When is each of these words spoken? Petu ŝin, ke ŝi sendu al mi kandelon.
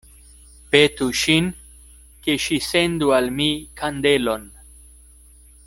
Petu 0.75 1.09
ŝin, 1.23 1.49
ke 2.27 2.35
ŝi 2.45 2.59
sendu 2.69 3.13
al 3.19 3.29
mi 3.41 3.51
kandelon. 3.83 4.49